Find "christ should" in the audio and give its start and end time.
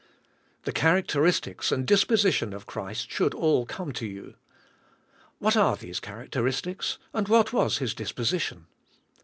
2.65-3.35